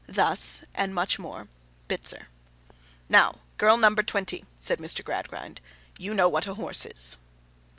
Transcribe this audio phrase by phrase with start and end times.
[0.09, 1.47] Thus (and much more)
[1.87, 2.25] Bitzer.
[3.07, 5.05] 'Now girl number twenty,' said Mr.
[5.05, 5.61] Gradgrind.
[5.99, 7.17] 'You know what a horse is.